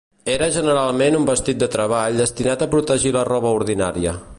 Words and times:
Era 0.35 0.45
generalment 0.53 1.17
un 1.19 1.29
vestit 1.31 1.61
de 1.65 1.69
treball 1.77 2.19
destinat 2.23 2.65
a 2.67 2.71
protegir 2.75 3.17
la 3.19 3.27
roba 3.33 3.55
ordinària. 3.63 4.21